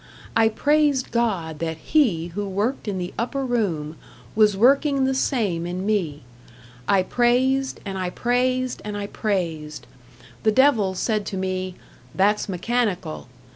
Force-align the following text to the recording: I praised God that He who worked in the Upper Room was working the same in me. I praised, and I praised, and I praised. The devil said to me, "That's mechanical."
I 0.35 0.49
praised 0.49 1.11
God 1.11 1.59
that 1.59 1.77
He 1.77 2.29
who 2.29 2.49
worked 2.49 2.87
in 2.87 2.97
the 2.97 3.13
Upper 3.19 3.45
Room 3.45 3.97
was 4.35 4.57
working 4.57 5.05
the 5.05 5.13
same 5.13 5.67
in 5.67 5.85
me. 5.85 6.23
I 6.87 7.03
praised, 7.03 7.79
and 7.85 7.99
I 7.99 8.09
praised, 8.09 8.81
and 8.83 8.97
I 8.97 9.05
praised. 9.05 9.85
The 10.41 10.51
devil 10.51 10.95
said 10.95 11.23
to 11.27 11.37
me, 11.37 11.75
"That's 12.15 12.49
mechanical." 12.49 13.27